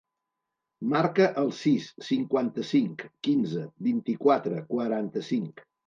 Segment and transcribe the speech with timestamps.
[0.93, 5.69] Marca el sis, cinquanta-cinc, quinze, vint-i-quatre, quaranta-cinc.